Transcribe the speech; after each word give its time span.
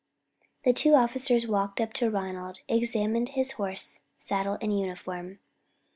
The 0.63 0.73
two 0.73 0.95
officers 0.95 1.45
walked 1.45 1.79
up 1.79 1.93
to 1.93 2.09
Ronald, 2.09 2.57
examined 2.67 3.29
his 3.37 3.51
horse, 3.51 3.99
saddle, 4.17 4.57
and 4.59 4.75
uniform. 4.79 5.37